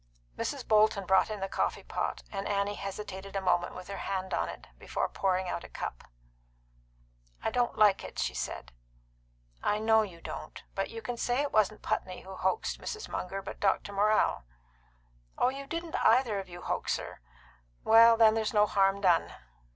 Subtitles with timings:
[0.35, 0.67] Mrs.
[0.67, 4.49] Bolton brought in the coffee pot, and Annie hesitated a moment, with her hand on
[4.49, 6.05] it, before pouring out a cup.
[7.43, 8.71] "I don't like it," she said.
[9.61, 10.63] "I know you don't.
[10.73, 13.09] But you can say that it wasn't Putney who hoaxed Mrs.
[13.09, 13.93] Munger, but Dr.
[13.93, 14.43] Morrell."
[15.37, 17.21] "Oh, you didn't either of you hoax her."
[17.83, 19.31] "Well, then, there's no harm done."